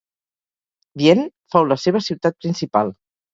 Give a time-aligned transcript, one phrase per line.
[1.01, 1.25] Vienne
[1.57, 2.93] fou la seva ciutat principal.